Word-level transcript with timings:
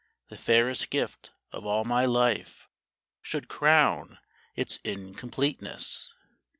The 0.29 0.35
fairest 0.39 0.89
gift 0.89 1.31
of 1.51 1.63
all 1.63 1.85
my 1.85 2.05
life 2.07 2.67
Should 3.21 3.47
crown 3.47 4.17
its 4.55 4.77
incompleteness 4.83 6.11